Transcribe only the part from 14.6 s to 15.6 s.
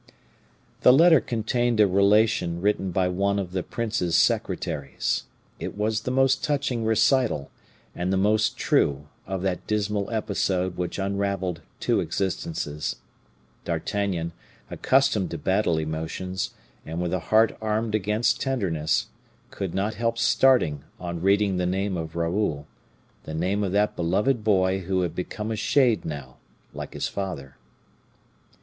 accustomed to